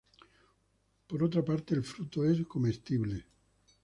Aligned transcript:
Por 1.05 1.21
otra 1.21 1.45
parte 1.45 1.75
el 1.75 1.83
fruto 1.83 2.25
es 2.25 2.43
comestible. 2.47 3.23